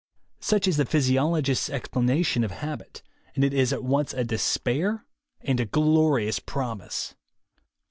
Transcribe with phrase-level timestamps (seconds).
[0.39, 3.03] Such is the physiologist's explanation of habit,
[3.35, 5.05] and it is at once a despair
[5.41, 7.13] and a glorious promise.